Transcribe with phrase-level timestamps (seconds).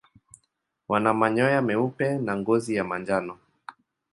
[0.91, 3.35] Wana manyoya meupe na ngozi ya manjano.